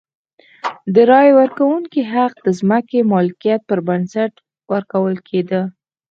[0.93, 4.33] د رایې ورکونې حق د ځمکې مالکیت پر بنسټ
[4.73, 5.61] ورکول کېده.